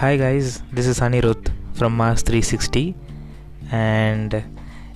Hi 0.00 0.18
guys 0.22 0.48
this 0.76 0.88
is 0.92 0.98
Anirudh 1.04 1.46
from 1.76 1.94
mass 2.00 2.22
three 2.28 2.40
sixty 2.48 2.82
and 3.78 4.34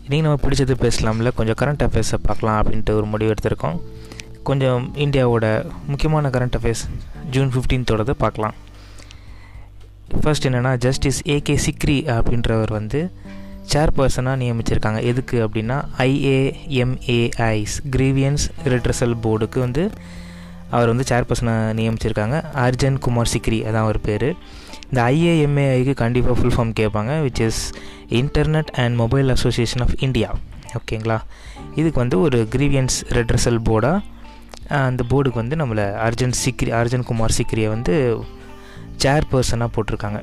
இன்றைக்கி 0.05 0.21
நம்ம 0.25 0.35
பிடிச்சது 0.43 0.75
பேசலாம்ல 0.83 1.31
கொஞ்சம் 1.39 1.57
கரண்ட் 1.61 1.85
அஃபேர்ஸை 1.87 2.19
பார்க்கலாம் 2.23 2.59
அப்படின்ட்டு 2.63 2.97
ஒரு 2.99 3.07
முடிவு 3.13 3.35
எடுத்திருக்கோம். 3.35 3.79
கொஞ்சம் 4.43 4.83
இந்தியாவோட 5.05 5.47
முக்கியமான 5.87 6.29
கரண்ட் 6.29 6.59
அஃபேர்ஸ் 6.59 6.85
ஜூன் 7.31 7.51
ஃபிஃப்டீன்த்தோடது 7.55 8.11
பார்க்கலாம். 8.25 8.55
ஃபர்ஸ்ட் 10.21 10.49
என்னென்னா 10.49 10.77
ஜஸ்டிஸ் 10.77 11.23
ஏகே 11.37 11.57
சிக்ரி 11.67 11.99
அப்படின்றவர் 12.19 12.77
வந்து 12.79 13.11
சேர்பர்சனாக 13.73 14.39
நியமிச்சிருக்காங்க. 14.45 15.03
எதுக்கு 15.03 15.49
அப்படின்னா 15.49 15.79
ஐஏஎம்ஏஐஸ் 16.11 17.79
கிரீவியன்ஸ் 17.97 18.47
ரிட்ரஸல் 18.75 19.21
போர்டுக்கு 19.27 19.59
வந்து 19.59 19.91
அவர் 20.71 20.91
வந்து 20.95 21.05
சேர்பர்சனாக 21.13 21.77
நியமிச்சிருக்காங்க. 21.83 22.39
அர்ஜன் 22.67 22.99
குமார் 22.99 23.31
சிக்ரி 23.37 23.61
அதான் 23.69 23.87
அவர் 23.89 24.07
பேர். 24.09 24.37
இந்த 24.91 25.03
ஐஏஎம்ஏஐக்கு 25.03 25.95
கண்டிப்பாக 25.95 26.41
ஃபுல் 26.41 26.55
ஃபார்ம் 26.57 26.73
கேட்பாங்க 26.81 27.23
which 27.23 27.41
is 27.41 27.73
internet 28.09 28.71
and 28.71 28.97
mobile 28.97 29.29
association 29.29 29.81
of 29.81 29.95
India 29.99 30.35
ஓகேங்களா 30.75 31.19
இதுக்கு 31.75 31.99
வந்து 32.01 32.21
ஒரு 32.21 32.49
கிரீவியன்ஸ் 32.51 33.05
ரெட்ரஸல் 33.09 33.61
போர்டாக 33.69 34.01
அந்த 34.69 35.05
போர்டுக்கு 35.09 35.35
வந்து 35.35 35.57
நம்மளை 35.57 35.95
அர்ஜுன் 35.95 36.35
சிக்ரி 36.45 36.71
அர்ஜுன் 36.71 37.03
குமார் 37.03 37.31
சிக்ரியை 37.31 37.69
வந்து 37.69 38.25
சேர்பர்சனாக 39.03 39.71
போட்டிருக்காங்க. 39.75 40.21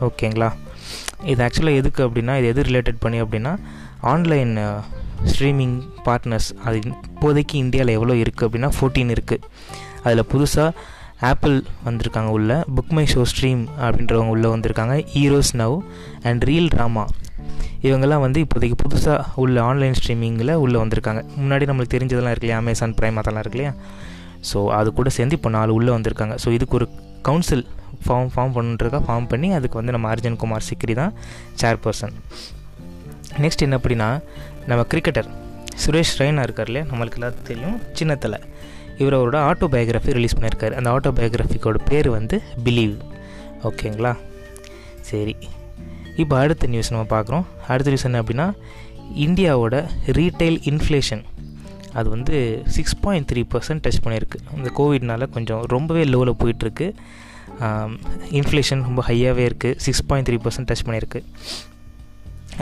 ஓகேங்களா 0.00 0.52
இது 1.24 1.44
ஆக்சுவலாக 1.44 1.74
எதுக்கு 1.74 2.08
அப்படின்னா 2.08 2.38
இது 2.38 2.46
எது 2.46 2.62
ரிலேட்டட் 2.62 3.00
பண்ணி 3.00 3.22
அப்படின்னா 3.22 3.58
ஆன்லைன் 4.00 4.58
ஸ்ட்ரீமிங் 5.24 5.82
பார்ட்னர்ஸ் 6.04 6.52
அது 6.64 6.80
இப்போதைக்கு 6.80 7.54
இந்தியாவில் 7.54 7.94
எவ்வளோ 7.94 8.14
இருக்குது 8.14 8.46
அப்படின்னா 8.48 8.70
ஃபோர்டீன் 8.80 9.14
இருக்குது 9.16 9.38
அதில் 10.02 10.28
புதுசாக 10.32 10.74
ஆப்பிள் 11.20 11.64
வந்திருக்காங்க 11.84 12.26
உள்ள 12.26 12.64
புக் 12.76 12.92
மை 12.96 13.06
ஷோ 13.12 13.22
ஸ்ட்ரீம் 13.30 13.62
அப்படின்றவங்க 13.84 14.34
உள்ளே 14.34 14.48
வந்திருக்காங்க 14.48 14.94
heroes 15.14 15.52
now 15.56 15.76
and 16.22 16.44
reel 16.44 16.68
drama 16.74 17.04
இவங்கெல்லாம் 17.82 18.20
வந்து 18.20 18.44
இப்போதைக்கு 18.44 18.76
புதுசாக 18.82 19.24
உள்ள 19.34 19.62
ஆன்லைன் 19.62 19.96
ஸ்ட்ரீமிங்கில் 19.98 20.52
உள்ளே 20.54 20.78
வந்திருக்காங்க. 20.78 21.20
முன்னாடி 21.40 21.64
நம்மளுக்கு 21.70 21.94
தெரிஞ்சதெல்லாம் 21.96 22.34
இருக்கு 22.34 22.46
இல்லையா? 22.46 22.62
அமேசான் 22.62 22.94
ப்ரைம் 23.00 23.18
அதெல்லாம் 23.22 23.42
இருக்கு 23.44 23.58
இல்லையா? 23.58 23.74
ஸோ 24.50 24.66
அது 24.78 24.92
கூட 24.92 25.08
சேர்ந்து 25.08 25.36
இப்போ 25.36 25.48
நாலு 25.48 25.74
உள்ளே 25.74 25.92
வந்திருக்காங்க. 25.96 26.34
ஸோ 26.44 26.50
இதுக்கு 26.50 26.74
ஒரு 26.74 26.88
கவுன்சில் 27.22 27.66
ஃபார்ம் 28.06 28.30
ஃபார்ம் 28.34 28.54
பண்ணுறதுக்காக 28.58 29.04
ஃபார்ம் 29.08 29.28
பண்ணி 29.28 29.52
அதுக்கு 29.52 29.74
வந்து 29.74 29.92
நம்ம 29.92 30.14
அர்ஜுன் 30.14 30.36
குமார் 30.36 30.66
சிக்ரி 30.70 30.94
தான் 30.94 31.12
சேர்பர்சன் 31.62 32.14
நெக்ஸ்ட் 33.44 33.62
என்ன 33.62 33.76
அப்படின்னா 33.76 34.22
நம்ம 34.66 34.84
கிரிக்கெட்டர் 34.94 35.28
சுரேஷ் 35.84 36.16
ரெய்னா 36.18 36.42
இருக்கார் 36.42 36.66
இல்லையா? 36.66 36.86
நம்மளுக்கு 36.92 37.18
எல்லாத்துக்கும் 37.20 37.50
தெரியும். 37.52 37.80
சின்னத்தில். 37.92 38.38
இவர் 39.02 39.16
அவரோட 39.18 39.38
ஆட்டோபயோகிராஃபி 39.50 40.12
ரிலீஸ் 40.18 40.36
பண்ணியிருக்காரு. 40.36 40.74
அந்த 40.78 40.90
ஆட்டோபயோகிராஃபிக்கோட 40.96 41.78
பேர் 41.90 42.08
வந்து 42.16 42.36
பிலீவ் 42.66 42.94
ஓகேங்களா 43.68 44.12
சரி. 45.10 45.34
இப்போ 46.22 46.34
அடுத்த 46.42 46.66
நியூஸ் 46.72 46.92
நம்ம 46.92 47.06
பார்க்குறோம். 47.14 47.44
அடுத்த 47.72 47.90
நியூஸ் 47.92 48.06
என்ன 48.08 48.22
அப்படின்னா 48.22 48.46
இந்தியாவோட 49.26 49.76
ரீட்டைல் 50.18 50.58
இன்ஃப்ளேஷன் 50.70 51.22
அது 51.98 52.08
வந்து 52.14 52.36
six 52.76 52.96
point 53.04 53.28
three 53.30 53.42
percent 53.52 53.82
touch 53.84 54.02
பண்ணியிருக்கு. 54.04 54.38
இந்த 54.56 54.70
கோவிட்னால 54.78 55.28
கொஞ்சம் 55.36 55.62
ரொம்பவே 55.74 56.02
லோவில் 56.12 56.38
போயிட்டுருக்கு. 56.42 56.86
இன்ஃப்ளேஷன் 58.38 58.82
ரொம்ப 58.88 59.02
ஹையாகவே 59.08 59.44
இருக்குது 59.50 59.78
six 59.86 60.04
point 60.08 60.28
three 60.28 60.36
percent 60.44 60.68
touch 60.70 60.84
பண்ணியிருக்கு. 60.88 61.20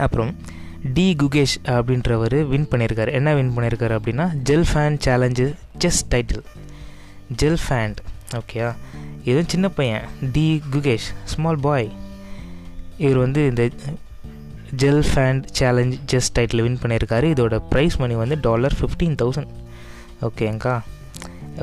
அப்புறம் 0.05 0.31
டி 0.97 1.07
குகேஷ் 1.23 1.57
அப்படின்றவர் 1.77 2.39
வின் 2.53 2.69
பண்ணியிருக்காரு. 2.73 3.13
என்ன 3.19 3.35
வின் 3.39 3.53
பண்ணியிருக்காரு 3.57 3.95
அப்படின்னா 3.99 4.27
Gelfand 4.71 4.99
challenge 5.07 5.47
chess 5.85 6.03
title 6.15 6.45
Gelfand 7.67 8.01
ஓகேயா 8.41 8.69
இதுவும் 9.29 9.51
சின்ன 9.53 9.67
பையன் 9.79 10.05
டி 10.35 10.47
குகேஷ் 10.75 11.09
ஸ்மால் 11.33 11.61
பாய் 11.67 11.89
இவர் 13.05 13.23
வந்து 13.25 13.41
இந்த 13.51 13.63
Gelfand 15.09 15.45
challenge 15.59 15.97
chess 16.13 16.31
title 16.37 16.63
win 16.67 16.79
பண்ணியிருக்காரு. 16.83 17.27
இதோட 17.35 17.57
ப்ரைஸ் 17.73 17.97
மணி 18.03 18.15
வந்து 18.23 18.37
டாலர் 18.47 18.77
ஃபிஃப்டீன் 18.81 19.17
தௌசண்ட் 19.23 19.53
ஓகேங்கா 20.29 20.75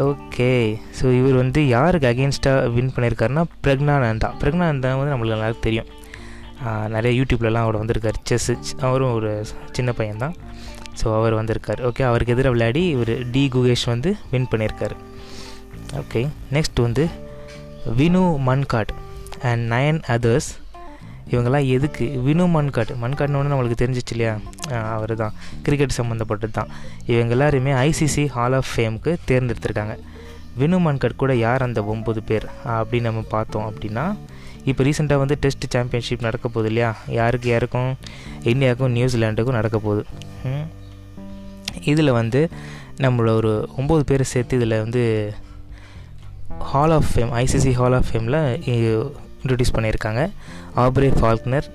ஓகே 0.07 0.51
ஸோ 0.99 1.05
இவர் 1.19 1.35
வந்து 1.41 1.61
யாருக்கு 1.67 2.07
அகேன்ஸ்டாக 2.11 2.69
வின் 2.75 2.93
பண்ணியிருக்காருன்னா 2.95 3.43
பிரக்னானந்தா 3.65 4.29
பிரக்னானந்தா 4.41 4.91
வந்து 4.99 5.13
நம்மளுக்கு 5.13 5.37
எல்லாருக்கும் 5.37 5.67
தெரியும். 5.67 5.89
நிறைய 6.95 7.11
யூடியூப்லலாம் 7.19 7.65
அவர் 7.67 7.79
வந்திருக்கார். 7.81 8.19
செஸ் 8.29 8.49
அவரும் 8.87 9.13
ஒரு 9.17 9.31
சின்ன 9.77 9.91
பையன்தான். 9.99 10.35
ஸோ 10.99 11.05
அவர் 11.19 11.35
வந்திருக்கார். 11.39 11.79
ஓகே 11.89 12.03
அவருக்கு 12.09 12.33
எதிராக 12.35 12.53
விளையாடி 12.55 12.81
இவர் 12.95 13.13
டி 13.35 13.43
குகேஷ் 13.55 13.85
வந்து 13.93 14.09
வின் 14.31 14.49
பண்ணியிருக்காரு. 14.51 14.97
ஓகே 16.01 16.21
நெக்ஸ்ட் 16.55 16.81
வந்து 16.87 17.05
Vinoo 17.99 18.25
Mankad 18.49 18.91
and 19.49 19.63
nine 19.73 20.01
others 20.15 20.49
இவங்கெல்லாம் 21.31 21.67
எதுக்கு? 21.75 22.05
வினு 22.27 22.45
மன்காட். 22.55 22.91
மன்காட்னு 23.03 23.51
நம்மளுக்கு 23.51 23.77
தெரிஞ்சிச்சு 23.81 24.13
இல்லையா? 24.15 24.33
அவர் 24.95 25.13
தான் 25.21 25.35
கிரிக்கெட் 25.65 25.97
சம்மந்தப்பட்டது 25.97 26.55
தான் 26.57 26.71
இவங்க 27.11 27.33
எல்லாருமே 27.35 27.71
ஐசிசி 27.87 28.25
ஹால் 28.35 28.55
ஆஃப் 28.59 28.71
ஃபேமுக்கு 28.73 29.11
தேர்ந்தெடுத்திருக்காங்க. 29.29 29.95
வினு 30.61 30.79
மன்கட் 30.87 31.21
கூட 31.23 31.33
யார் 31.45 31.65
அந்த 31.67 31.81
ஒம்பது 31.93 32.21
பேர்? 32.29 32.47
அப்படின்னு 32.77 33.09
நம்ம 33.09 33.23
பார்த்தோம் 33.35 33.67
அப்படின்னா 33.69 34.05
இப்போ 34.69 34.81
ரீசெண்டாக 34.87 35.21
வந்து 35.23 35.35
டெஸ்ட் 35.43 35.65
சாம்பியன்ஷிப் 35.75 36.25
நடக்க 36.27 36.45
போகுது 36.47 36.69
இல்லையா? 36.71 36.89
யாருக்கு 37.19 37.47
யாருக்கும் 37.53 37.89
இந்தியாவுக்கும் 38.51 38.95
நியூசிலாண்டுக்கும் 38.97 39.57
நடக்க 39.59 39.77
போகுது. 39.85 40.03
இதில் 41.91 42.17
வந்து 42.19 42.41
நம்மளோட 43.03 43.33
ஒரு 43.41 43.53
ஒம்பது 43.81 44.03
பேரை 44.09 44.25
சேர்த்து 44.31 44.57
இதில் 44.59 44.75
வந்து 44.83 45.03
hall 46.71 46.93
of 46.97 47.09
fame 47.13 47.31
ICC 47.43 47.71
hall 47.79 47.95
of 47.99 48.09
ஃபேமில் 48.11 48.39
introduce 48.73 49.75
பண்ணியிருக்காங்க. 49.77 50.21
Aubrey 50.83 51.09
Faulkner 51.19 51.67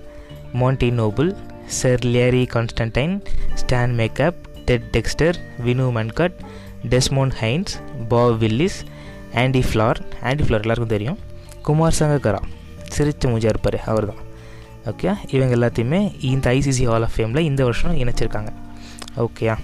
Monty 0.61 0.91
Noble 1.01 1.33
sir 1.79 2.05
Learie 2.15 2.45
Constantine 2.55 3.15
Stan 3.63 3.95
McCabe 4.01 4.39
Ted 4.69 4.87
Dexter 4.95 5.39
Vinoo 5.67 5.89
Mankad 5.99 6.37
Desmond 6.93 7.35
Haynes 7.43 7.75
Bob 8.13 8.37
Willis 8.43 8.79
Andy 9.43 9.63
Flower 9.71 10.01
Andy 10.29 10.45
Flower 10.47 10.65
எல்லாருக்கும் 10.67 10.95
தெரியும். 10.97 11.19
குமார் 11.69 11.99
சங்கக்கரா 11.99 12.41
சிரித்த 12.97 13.29
மூஜா 13.33 13.51
இருப்பார் 13.53 13.79
அவர் 13.91 14.07
தான் 14.11 14.23
ஓகே 14.91 15.09
இவங்க 15.35 15.53
எல்லாத்தையுமே 15.59 16.01
இந்த 16.33 16.47
ஐசிசி 16.59 16.85
ஹால் 16.91 17.05
ஆஃப் 17.07 17.15
ஃபேமில் 17.17 17.47
இந்த 17.51 17.63
வருஷம் 17.69 17.97
இணைச்சிருக்காங்க. 18.03 18.51
ஓகேயா 19.25 19.55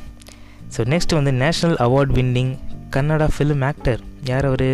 ஸோ 0.75 0.81
நெக்ஸ்ட் 0.93 1.15
வந்து 1.19 1.33
national 1.43 1.77
award 1.87 2.13
winning 2.19 2.53
Kannada 2.95 3.27
film 3.37 3.65
actor 3.69 4.01
யார் 4.31 4.47
அவர்? 4.51 4.69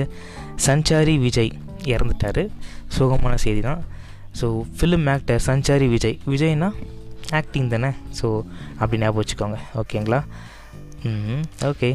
சஞ்சாரி 0.66 1.14
விஜய். 1.26 1.52
இறந்துட்டார். 1.94 2.42
சுகமான 2.96 3.34
செய்தி 3.44 3.60
தான் 3.68 3.82
so 4.38 4.46
film 4.78 5.06
actor 5.14 5.40
Sanchari 5.48 5.86
Vijay. 5.94 6.16
விஜய்னா 6.32 6.68
acting 7.40 7.70
தானே? 7.74 7.90
ஸோ 8.18 8.26
அப்படி 8.80 9.00
ஞாபகம் 9.02 9.20
வச்சுக்கோங்க. 9.22 9.58
ஓகேங்களா 9.82 10.20
ஓகே 11.70 11.90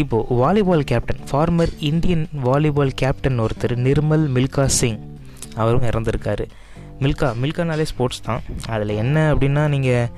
இப்போது 0.00 0.34
volleyball 0.42 0.88
captain 0.90 1.20
former 1.30 1.72
Indian 1.90 2.24
volleyball 2.46 2.94
captain 3.02 3.42
ஒருத்தர் 3.44 3.74
நிர்மல் 3.86 4.24
மில்கா 4.36 4.64
சிங். 4.78 5.00
அவரும் 5.60 5.86
இறந்துருக்காரு. 5.90 6.46
மில்கா 7.04 7.28
மில்கானாலே 7.42 7.86
ஸ்போர்ட்ஸ் 7.92 8.24
தான். 8.28 8.42
அதில் 8.74 8.92
என்ன 9.02 9.16
அப்படின்னா 9.32 9.62
நீங்கள் 9.74 10.10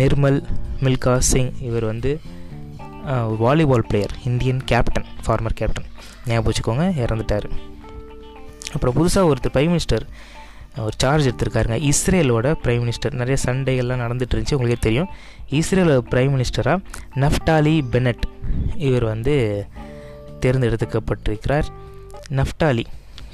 நிர்மல் 0.00 0.38
மில்கா 0.84 1.14
சிங் 1.30 1.52
இவர் 1.68 1.86
வந்து 1.92 2.12
volleyball 3.42 3.86
player 3.90 4.12
Indian 4.30 4.60
captain 4.70 5.06
former 5.24 5.58
captain 5.60 5.88
ஞாபகம் 6.28 6.48
வச்சுக்கோங்க 6.48 6.84
இறந்துட்டார். 7.04 7.46
அப்புறம் 8.74 8.94
புதுசாக 8.98 9.30
ஒருத்தர் 9.30 9.54
பிரைம் 9.56 9.72
மினிஸ்டர் 9.74 10.04
ஒரு 10.84 10.94
சார்ஜ் 11.02 11.26
எடுத்திருக்காருங்க. 11.28 11.78
இஸ்ரேலோட 11.90 12.50
பிரைம் 12.64 12.82
மினிஸ்டர் 12.84 13.16
நிறைய 13.20 13.36
சண்டைகள்லாம் 13.46 14.02
நடந்துட்டு 14.04 14.34
இருந்துச்சு 14.34 14.56
உங்களுக்கே 14.58 14.78
தெரியும். 14.86 15.08
இஸ்ரேலோட 15.58 16.02
பிரைம் 16.12 16.32
மினிஸ்டராக 16.36 16.78
நஃப்டாலி 17.24 17.74
பெனட். 17.94 18.24
இவர் 18.88 19.06
வந்து 19.12 19.34
தேர்ந்தெடுக்கப்பட்டிருக்கிறார். 20.44 21.68
நஃப்டாலி 22.38 22.84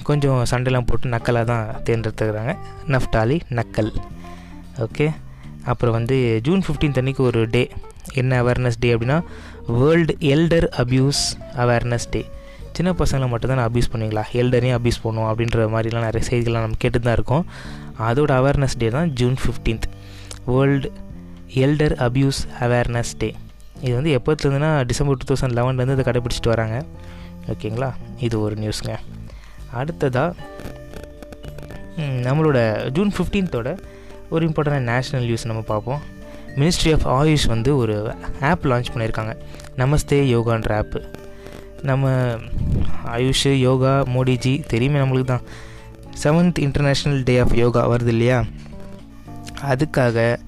கொஞ்சம் 0.02 0.44
சண்டைலாம் 0.50 0.86
போட்டு 0.86 1.08
நக்கலாக 1.08 1.44
தான் 1.44 1.66
தேர்ந்தெடுத்துக்கிறாங்க. 1.84 2.52
நஃப்டாலி 2.94 3.40
நக்கல். 3.58 3.92
ஓகே. 4.84 5.06
அப்புறம் 5.64 5.94
வந்து 5.98 6.40
ஜூன் 6.46 6.62
ஃபிஃப்டீன்த் 6.66 7.00
அன்றைக்கி 7.00 7.22
ஒரு 7.30 7.48
டே. 7.50 7.70
என்ன 8.14 8.42
அவேர்னஸ் 8.42 8.78
டே 8.80 8.94
அப்படின்னா 8.94 9.22
world 9.78 10.16
elder 10.34 10.66
abuse 10.82 11.22
awareness 11.64 12.08
day 12.10 12.22
சின்ன 12.76 12.90
பசங்களை 12.98 13.28
மட்டும்தான் 13.28 13.62
அப்யூஸ் 13.68 13.90
பண்ணுவீங்களா? 13.92 14.22
எல்டரையும் 14.32 14.76
அப்யூஸ் 14.78 15.00
பண்ணுவோம் 15.04 15.28
அப்படின்ற 15.30 15.66
மாதிரிலாம் 15.74 16.06
நிறைய 16.08 16.22
செய்திகள்லாம் 16.30 16.64
நம்ம 16.66 16.78
கேட்டு 16.78 17.00
தான் 17.00 17.16
இருக்கோம். 17.18 17.44
அதோட 18.08 18.30
அவேர்னஸ் 18.40 18.78
டே 18.78 18.88
தான் 18.96 19.10
June 19.20 19.36
fifteenth 19.42 19.86
world 20.46 20.90
elder 21.64 21.96
abuse 22.06 22.40
awareness 22.64 23.12
day 23.18 23.34
இது 23.82 23.94
வந்து 23.94 24.12
எப்போத்துலேருந்துன்னா 24.18 24.72
டிசம்பர் 24.90 25.18
டூ 25.20 25.26
தௌசண்ட் 25.30 25.56
லெவன்லேருந்து 25.58 25.96
இதை 25.98 26.06
கடைப்பிடிச்சிட்டு 26.08 26.52
வராங்க. 26.54 26.84
ஓகேங்களா? 27.52 27.90
இது 28.26 28.40
ஒரு 28.40 28.54
நியூஸுங்க 28.54 28.94
அடுத்ததாக 29.72 30.34
நம்மளோட 31.98 32.90
ஜூன் 32.90 33.12
ஃபிஃப்டீன்த்தோட 33.16 33.78
ஒரு 34.30 34.48
இம்பார்ட்டண்டான 34.48 34.88
நேஷ்னல் 34.92 35.20
நியூஸ் 35.20 35.46
நம்ம 35.46 35.62
பார்ப்போம். 35.62 36.00
மினிஸ்ட்ரி 36.56 37.00
ஆஃப் 37.00 37.22
ஆயுஷ் 37.22 37.46
வந்து 37.46 37.76
ஒரு 37.76 38.14
ஆப் 38.40 38.66
லான்ச் 38.66 38.92
பண்ணியிருக்காங்க. 38.94 39.36
நமஸ்தே 39.76 40.20
யோகான்ற 40.34 40.76
ஆப்பு 40.76 41.04
நம்ம 41.82 42.34
ஆயுஷ் 43.06 43.52
யோகா 43.52 44.02
மோடிஜி 44.02 44.66
தெரியுமே 44.66 44.98
நம்மளுக்கு 44.98 45.24
தான். 45.24 45.40
Seventh 46.22 46.58
international 46.58 47.22
day 47.24 47.38
of 47.38 47.54
yoga 47.54 47.90
வருது 47.90 48.06
இல்லையா? 48.06 48.44
அதுக்காக 49.62 50.38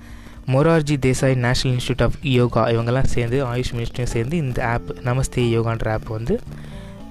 Morarji 0.47 0.97
Desai 1.07 1.37
national 1.45 1.79
institute 1.79 2.03
of 2.03 2.13
yoga 2.23 2.69
இவங்கெல்லாம் 2.69 3.05
சேர்ந்து 3.05 3.47
ஆயுஷ் 3.47 3.73
மினிஸ்ட்ரியும் 3.73 4.13
சேர்ந்து 4.15 4.37
இந்த 4.37 4.67
ஆப் 4.67 4.91
நமஸ்தே 5.05 5.37
யோகான்ற 5.37 5.93
ஆப் 5.93 6.07
வந்து 6.07 6.41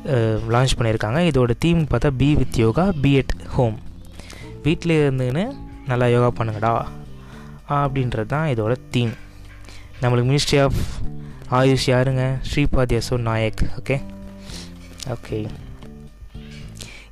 லான்ச் 0.06 0.78
பண்ணியிருக்காங்க. 0.78 1.20
இதோட 1.30 1.52
தீம் 1.60 1.88
பார்த்தா 1.92 2.12
be 2.18 2.36
with 2.36 2.58
yoga 2.58 2.92
be 3.02 3.14
at 3.14 3.34
home 3.48 3.80
வீட்டிலே 4.64 5.10
இருந்துன்னு 5.10 5.56
நல்லா 5.88 6.08
யோகா 6.08 6.44
பண்ணுங்கடா 6.44 6.86
அப்படின்றது 7.70 8.26
தான் 8.26 8.50
இதோட 8.50 8.76
தீம் 8.92 9.12
நம்மளுக்கு 10.02 10.30
மினிஸ்ட்ரி 10.32 10.64
ஆஃப் 10.64 10.80
ஆயுஷ் 11.52 11.88
யாருங்க? 11.88 12.24
Shripad 12.50 12.94
Yesso 12.96 13.18
Naik 13.18 13.62
okay 13.80 14.02
okay 15.10 15.48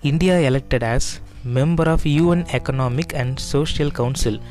India 0.01 0.35
elected 0.35 0.85
as 0.93 1.09
member 1.53 1.89
of 1.89 2.03
UN 2.03 2.45
economic 2.57 3.15
and 3.15 3.37
social 3.37 3.91
council 3.91 4.41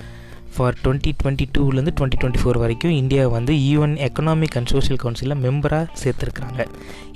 for 0.57 0.77
twenty 0.85 1.11
twenty 1.23 1.47
டூலேருந்து 1.57 1.93
டுவெண்ட்டி 1.99 2.19
டுவெண்ட்டி 2.23 2.41
ஃபோர் 2.43 2.59
வரைக்கும் 2.63 2.95
இந்தியா 3.01 3.23
வந்து 3.37 3.55
யூஎன் 3.71 3.97
எக்கனாமிக் 4.07 4.57
அண்ட் 4.61 4.71
சோஷியல் 4.75 5.01
கவுன்சிலில் 5.03 5.39
மெம்பராக 5.45 5.87
சேர்த்துருக்குறாங்க. 6.03 6.61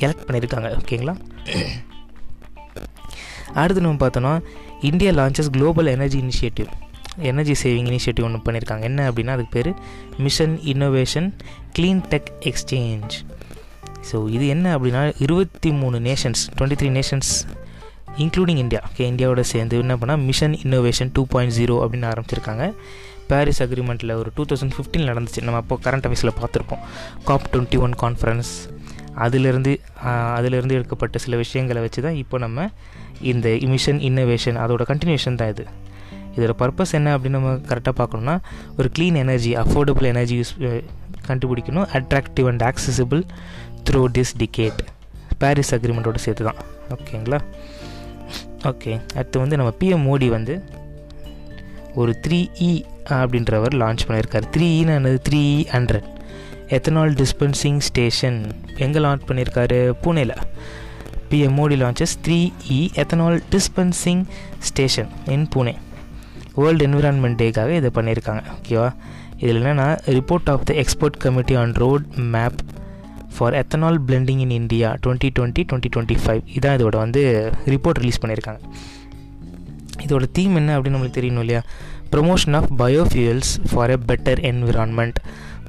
எலெக்ட் 0.04 0.26
பண்ணியிருக்காங்க. 0.28 0.68
ஓகேங்களா? 0.80 1.14
அடுத்து 3.60 3.82
நம்ம 3.84 4.00
பார்த்தோன்னா 4.02 4.32
India 4.90 5.12
launches 5.18 5.50
global 5.56 5.90
energy 5.94 6.18
initiative 6.26 6.68
energy 7.30 7.54
saving 7.62 7.88
initiative 7.92 8.26
ஒன்று 8.26 8.44
பண்ணியிருக்காங்க. 8.46 8.84
என்ன 8.90 9.06
அப்படின்னா 9.10 9.32
அதுக்கு 9.36 9.54
பேர் 9.56 9.70
mission 10.26 10.54
innovation 10.72 11.28
clean 11.78 12.02
tech 12.12 12.30
exchange 12.50 13.16
so 14.10 14.18
இது 14.36 14.44
என்ன 14.54 14.66
அப்படின்னா 14.76 15.00
இருபத்தி 15.24 15.70
மூணு 15.80 15.96
nations 16.06 16.42
twenty 16.58 16.78
three 16.82 16.90
nations 16.98 17.32
including 18.24 18.60
India 18.64 18.80
okay 18.88 19.04
இந்தியாவோட 19.10 19.42
சேர்ந்து 19.52 19.82
என்ன 19.84 19.94
பண்ணால் 20.00 20.22
mission 20.28 20.54
innovation 20.64 21.10
two 21.12 21.22
point 21.32 21.54
zero 21.58 21.74
அப்படின்னு 21.84 22.08
ஆரம்பிச்சிருக்காங்க. 22.12 22.64
பாரிஸ் 23.30 23.60
அக்ரிமெண்ட்டில் 23.64 24.12
ஒரு 24.20 24.30
டூ 24.36 24.44
தௌசண்ட் 24.50 24.74
ஃபிஃப்டீன் 24.76 25.08
நடந்துச்சு. 25.10 25.42
நம்ம 25.46 25.60
அப்போ 25.62 25.78
கரண்ட் 25.86 26.06
அஃபேர்ஸில் 26.08 26.36
பார்த்துருப்போம். 26.40 26.82
காப் 27.28 27.46
டுவெண்ட்டி 27.52 27.80
ஒன் 27.86 27.94
கான்ஃபரன்ஸ் 28.02 28.52
அதிலிருந்து 29.24 29.72
அதிலிருந்து 30.38 30.76
எடுக்கப்பட்ட 30.78 31.18
சில 31.24 31.36
விஷயங்களை 31.44 31.80
வச்சு 31.84 32.00
தான் 32.06 32.18
இப்போ 32.22 32.36
நம்ம 32.44 32.68
இந்த 33.32 33.48
மிஷன் 33.72 34.00
இன்னோவேஷன் 34.08 34.58
அதோட 34.64 34.82
கண்டினியூஷன் 34.90 35.38
தான் 35.40 35.50
இது. 35.54 35.64
இதோட 36.36 36.52
பர்பஸ் 36.62 36.94
என்ன 36.98 37.08
அப்படின்னு 37.16 37.38
நம்ம 37.38 37.52
கரெக்டாக 37.70 37.94
பார்க்கணுன்னா 38.00 38.34
ஒரு 38.78 38.88
clean 38.96 39.18
energy 39.24 39.52
affordable 39.62 40.08
energy 40.12 40.36
use 40.40 40.52
கண்டுபிடிக்கணும். 41.28 41.86
Attractive 41.98 42.48
and 42.50 42.64
accessible 42.70 43.22
through 43.88 44.02
this 44.18 44.34
decade 44.42 44.80
Paris 45.42 45.72
அக்ரிமெண்ட்டோட 45.76 46.18
சேர்த்து 46.26 46.44
தான் 46.48 46.60
ஓகேங்களா 46.94 47.40
ஓகே 48.70 48.92
அடுத்து 49.18 49.36
வந்து 49.42 49.58
நம்ம 49.60 49.70
பிஎம் 49.80 50.06
மோடி 50.08 50.28
வந்து 50.36 50.54
ஒரு 52.00 52.12
த்ரீ 52.24 52.40
இ 52.68 52.70
e 52.70 52.99
அப்படின்றவர் 53.16 53.74
லான்ச் 53.82 54.04
பண்ணியிருக்காரு. 54.08 54.46
த்ரீ 54.56 54.68
இன்னு 54.82 54.94
என்னது? 54.98 55.18
Three 55.28 55.42
hundred 55.74 56.08
ethanol 56.76 57.12
dispensing 57.20 57.78
station 57.78 58.40
எங்கே 58.76 58.98
லான்ச் 58.98 59.24
பண்ணியிருக்காரு? 59.28 59.78
புனேல. 60.04 60.34
PM 61.30 61.56
Modi 61.58 61.76
launches 61.82 62.16
three 62.26 62.38
E 62.76 62.80
ethanol 63.02 63.38
dispensing 63.54 64.22
station 64.58 65.10
in 65.26 65.48
Pune 65.56 65.74
world 66.54 66.86
environment 66.86 67.38
டேக்காக 67.42 67.70
இதை 67.80 67.90
பண்ணியிருக்காங்க. 67.94 68.42
ஓகேவா 68.56 68.88
இதில் 69.36 69.62
என்னென்னா 69.62 69.88
report 70.16 70.50
of 70.54 70.64
the 70.64 70.74
export 70.74 71.18
committee 71.18 71.54
on 71.54 71.72
road 71.72 72.06
map 72.34 72.58
for 73.36 73.54
ethanol 73.54 73.98
blending 74.06 74.42
in 74.44 74.50
India 74.50 74.88
twenty 75.06 75.28
twenty 75.38 75.62
twenty 75.72 75.90
twenty 75.96 76.16
five 76.24 76.42
இதான் 76.56 76.76
இதோட 76.78 76.96
வந்து 77.04 77.52
report 77.66 78.00
release 78.02 78.20
பண்ணியிருக்காங்க. 78.22 78.60
இதோட 80.00 80.26
தீம் 80.32 80.56
என்ன 80.56 80.78
அப்படின்னு 80.78 80.96
நம்மளுக்கு 80.96 81.20
தெரியணும் 81.20 81.38
இல்லையா? 81.38 81.62
Promotion 82.10 82.56
of 82.56 82.70
biofuels 82.78 83.70
for 83.70 83.90
a 83.90 83.98
better 84.08 84.40
environment 84.42 85.18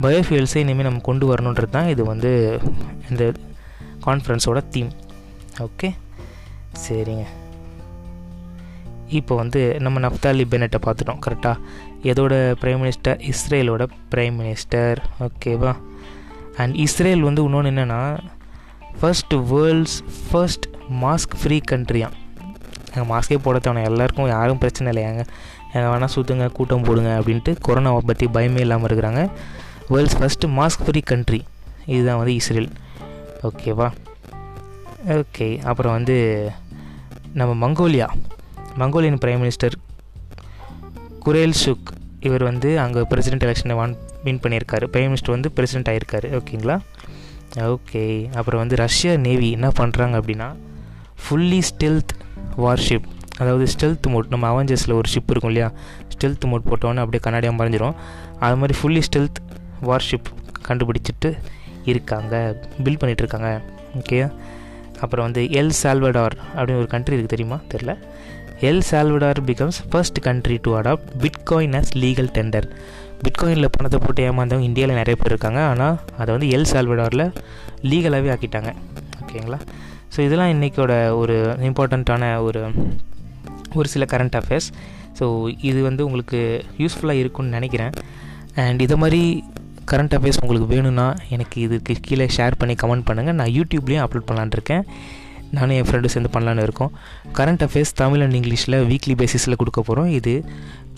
பயோஃபியூல்ஸை 0.02 0.56
இனிமேல் 0.56 0.84
நம்ம 0.84 1.00
கொண்டு 1.00 1.36
வரணுன்றது 1.36 1.70
தான் 1.70 1.88
இது 1.88 2.04
வந்து 2.04 2.32
இந்த 3.10 3.24
கான்ஃபரன்ஸோட 4.06 4.64
தீம் 4.70 4.92
ஓகே 5.62 5.90
சரிங்க. 6.80 7.26
இப்போ 9.10 9.36
வந்து 9.36 9.80
நம்ம 9.80 10.00
நஃப்தாலி 10.00 10.46
பெனட்டை 10.46 10.80
பார்த்துட்டோம் 10.84 11.20
கரெக்டாக 11.20 11.58
எதோட 12.04 12.34
ப்ரைம் 12.62 12.78
மினிஸ்டர் 12.78 13.18
இஸ்ரேலோட 13.22 13.84
ப்ரைம் 14.10 14.36
மினிஸ்டர் 14.36 15.00
ஓகேவா 15.20 15.74
அண்ட் 16.58 16.76
இஸ்ரேல் 16.76 17.22
வந்து 17.22 17.44
இன்னொன்று 17.44 17.72
என்னென்னா 17.72 18.02
first 19.00 19.34
world's 19.52 19.98
first 20.32 20.66
mask 21.02 21.36
free 21.36 21.62
கண்ட்ரியாக 21.72 22.18
எங்கள் 22.94 23.10
மாஸ்கே 23.12 23.38
போட 23.46 23.60
தேவை 23.66 23.84
எல்லாருக்கும் 23.90 24.30
யாரும் 24.36 24.62
பிரச்சனை 24.64 24.88
இல்லை. 24.92 25.04
எங்கள் 25.12 25.28
எங்கே 25.74 25.88
வேணால் 25.92 26.14
சுற்றுங்க 26.16 26.48
கூட்டம் 26.58 26.86
போடுங்க 26.88 27.12
அப்படின்ட்டு 27.20 27.52
கொரோனாவை 27.68 28.02
பற்றி 28.10 28.26
பயமே 28.38 28.62
இல்லாமல் 28.66 28.88
இருக்கிறாங்க. 28.90 29.22
World's 29.94 30.18
first 30.22 30.50
mask 30.58 30.84
free 30.88 31.02
country 31.12 31.40
இதுதான் 31.94 32.20
வந்து 32.22 32.34
இஸ்ரேல். 32.40 32.70
ஓகேவா 33.50 33.88
ஓகே 35.20 35.48
அப்புறம் 35.70 35.96
வந்து 35.98 36.18
நம்ம 37.40 37.52
Mongolia. 37.64 38.08
Mongolian 38.82 39.22
prime 39.24 39.42
minister 39.44 39.76
Khurelsukh 41.64 41.90
இவர் 42.28 42.44
வந்து 42.50 42.70
அங்கே 42.84 43.02
பிரசிடென்ட் 43.12 43.46
எலெக்ஷனை 43.48 43.76
வான் 43.80 43.94
வின் 44.26 44.42
பண்ணியிருக்காரு. 44.44 44.86
பிரைம் 44.94 45.10
மினிஸ்டர் 45.12 45.36
வந்து 45.36 45.50
பிரசிடென்ட் 45.58 45.90
ஆகியிருக்காரு 45.92 46.28
ஓகேங்களா 46.40 46.76
ஓகே 47.76 48.04
அப்புறம் 48.40 48.62
வந்து 48.64 48.76
ரஷ்யா 48.84 49.14
நேவி 49.26 49.48
என்ன 49.58 49.70
பண்ணுறாங்க 49.80 50.16
அப்படின்னா 50.20 50.50
ஃபுல்லி 51.24 51.60
ஸ்டெல்த் 51.70 52.14
வார்ஷிப் 52.56 53.08
அதாவது 53.38 53.66
ஸ்டெல்த் 53.74 54.08
மோட் 54.08 54.26
நம்ம 54.30 54.46
அவெஞ்சர்ஸில் 54.52 54.94
ஒரு 54.94 55.10
ஷிப் 55.14 55.32
இருக்கும் 55.34 55.52
இல்லையா? 55.52 55.72
ஸ்டெல்த் 56.14 56.46
மோட் 56.46 56.62
போட்டோன்னே 56.70 57.02
அப்படியே 57.04 57.22
கண்ணாடியாக 57.22 57.58
மறைஞ்சிரும். 57.62 57.96
அது 58.40 58.56
மாதிரி 58.56 58.80
ஃபுல்லி 58.80 59.02
ஸ்டெல்த் 59.08 59.40
வார்ஷிப் 59.82 60.28
கண்டுபிடிச்சிட்டு 60.68 61.38
இருக்காங்க. 61.86 62.58
பில்ட் 62.84 63.02
பண்ணிகிட்ருக்காங்க 63.02 63.62
ஓகே 64.00 64.32
அப்புறம் 65.00 65.26
வந்து 65.26 65.42
எல் 65.44 65.72
சால்வடார் 65.84 66.36
அப்படின்னு 66.56 66.78
ஒரு 66.78 66.88
கண்ட்ரி 66.88 67.16
இருக்குது 67.16 67.26
தெரியுமா? 67.26 67.60
தெரில 67.74 67.98
El 68.62 68.82
Salvador 68.92 69.40
becomes 69.46 69.80
first 69.90 70.20
country 70.20 70.60
to 70.62 70.80
adopt 70.80 71.08
bitcoin 71.20 71.78
as 71.80 71.94
legal 71.94 72.30
tender 72.34 72.68
பிட்காயினில் 73.24 73.72
பணத்தை 73.72 74.00
போட்டு 74.00 74.32
ஏமாந்தவங்க 74.32 74.62
இந்தியாவில் 74.62 74.96
நிறைய 74.96 75.16
பேர் 75.16 75.26
இருக்காங்க. 75.26 75.62
ஆனால் 75.66 76.00
அதை 76.18 76.38
வந்து 76.38 76.58
எல் 76.58 76.70
சால்வடாரில் 76.72 77.34
லீகலாகவே 77.82 78.30
ஆக்கிட்டாங்க. 78.36 78.74
ஓகேங்களா 79.22 79.60
ஸோ 80.14 80.20
இதெல்லாம் 80.28 80.52
இன்றைக்கோட 80.56 80.94
ஒரு 81.22 81.36
இம்பார்ட்டண்ட்டான 81.70 82.24
ஒரு 82.48 82.62
ஒரு 83.80 83.88
சில 83.94 84.06
கரண்ட் 84.14 84.38
அஃபேர்ஸ் 84.40 84.68
ஸோ 85.20 85.26
இது 85.70 85.80
வந்து 85.88 86.02
உங்களுக்கு 86.08 86.40
யூஸ்ஃபுல்லாக 86.84 87.22
இருக்கும்னு 87.24 87.56
நினைக்கிறேன். 87.58 87.94
அண்ட் 88.64 88.82
இதை 88.86 88.96
மாதிரி 89.04 89.22
கரண்ட் 89.92 90.14
அஃபேர்ஸ் 90.18 90.40
உங்களுக்கு 90.42 90.68
வேணும்னா 90.74 91.06
எனக்கு 91.36 91.58
இதுக்கு 91.66 91.94
கீழே 92.08 92.26
ஷேர் 92.38 92.58
பண்ணி 92.62 92.76
கமெண்ட் 92.82 93.06
பண்ணுங்கள் 93.10 93.38
நான் 93.40 93.54
யூடியூப்லேயும் 93.58 94.04
அப்லோட் 94.06 94.28
பண்ணலான்னு 94.30 94.58
இருக்கேன். 94.58 94.84
நானும் 95.58 95.76
என் 95.78 95.88
ஃப்ரெண்டு 95.88 96.12
சேர்ந்து 96.14 96.32
பண்ணலான்னு 96.36 96.66
இருக்கோம். 96.68 96.92
கரண்ட் 97.38 97.64
அஃபேர்ஸ் 97.68 97.94
தமிழ் 98.02 98.24
அண்ட் 98.26 98.38
இங்கிலீஷில் 98.40 98.78
வீக்லி 98.92 99.16
பேசிஸில் 99.22 99.60
கொடுக்க 99.62 99.80
போகிறோம் 99.82 100.12
இது 100.20 100.34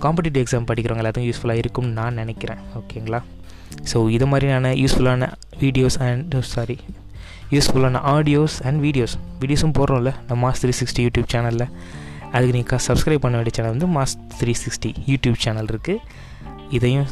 காம்படிட்டிவ் 0.03 0.43
எக்ஸாம் 0.43 0.67
படிக்கிறவங்க 0.71 1.03
எல்லாத்தையும் 1.03 1.29
யூஸ்ஃபுல்லாக 1.29 1.63
இருக்கும்னு 1.63 1.95
நான் 2.01 2.19
நினைக்கிறேன். 2.23 2.61
ஓகேங்களா 2.81 3.21
ஸோ 3.91 3.99
இது 4.17 4.25
மாதிரியான 4.33 4.73
யூஸ்ஃபுல்லான 4.83 5.31
வீடியோஸ் 5.63 5.99
அண்ட் 6.09 6.35
சாரி 6.55 6.77
யூஸ்ஃபுல்லான 7.55 8.01
ஆடியோஸ் 8.15 8.55
அண்ட் 8.67 8.79
வீடியோஸ் 8.85 9.15
வீடியோஸும் 9.41 9.75
போடுறோம்ல 9.79 10.11
நம்ம 10.29 10.39
மாஸ் 10.45 10.61
த்ரீ 10.63 10.73
சிக்ஸ்டி 10.79 11.03
யூடியூப் 11.07 11.29
சேனலில் 11.33 11.67
அதுக்கு 12.35 12.53
நீங்கள் 12.57 12.81
சப்ஸ்கிரைப் 12.87 13.23
பண்ண 13.25 13.35
வேண்டிய 13.39 13.55
சேனல் 13.57 13.73
வந்து 13.75 13.89
mass 13.97 14.15
three 14.39 14.53
sixty 14.63 14.91
YouTube 15.11 15.37
channel 15.45 15.69
இருக்குது 15.73 15.99
இதையும் 16.77 17.09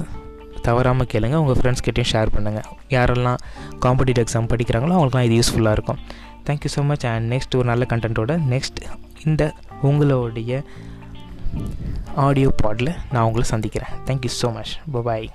தவறாமல் 0.67 1.09
கேளுங்க 1.11 1.35
உங்கள் 1.41 1.57
ஃப்ரெண்ட்ஸ் 1.59 1.83
கிட்டையும் 1.85 2.09
ஷேர் 2.13 2.31
பண்ணுங்கள் 2.35 2.65
யாரெல்லாம் 2.95 3.39
காம்படிட்டிவ் 3.85 4.23
எக்ஸாம் 4.25 4.49
படிக்கிறாங்களோ 4.53 4.95
அவங்களுக்குலாம் 4.97 5.27
இது 5.29 5.37
யூஸ்ஃபுல்லாக 5.39 5.77
இருக்கும். 5.77 5.99
Thank you 6.47 6.71
so 6.75 6.83
much 6.89 7.05
and 7.11 7.27
next 7.33 7.57
ஒரு 7.59 7.67
நல்ல 7.71 7.85
கண்டென்ட்டோட 7.91 8.35
நெக்ஸ்ட் 8.53 8.79
இந்த 9.27 9.43
உங்களுடைய 9.89 10.63
ஆடியோ 12.25 12.49
பாடில் 12.63 12.91
நான் 13.13 13.25
உங்களை 13.29 13.45
சந்திக்கிறேன். 13.53 13.93
Thank you 14.09 14.33
so 14.41 14.49
much 14.57 14.73
bye 15.09 15.27